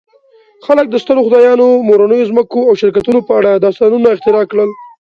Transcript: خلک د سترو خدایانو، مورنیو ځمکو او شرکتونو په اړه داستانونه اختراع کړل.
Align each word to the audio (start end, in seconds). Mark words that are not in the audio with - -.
خلک 0.65 0.85
د 0.89 0.95
سترو 1.03 1.25
خدایانو، 1.27 1.67
مورنیو 1.87 2.29
ځمکو 2.31 2.59
او 2.67 2.73
شرکتونو 2.81 3.19
په 3.27 3.31
اړه 3.39 3.51
داستانونه 3.63 4.07
اختراع 4.11 4.45
کړل. 4.51 4.69